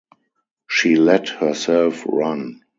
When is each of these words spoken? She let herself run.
She 0.67 0.95
let 0.95 1.29
herself 1.29 2.07
run. 2.07 2.61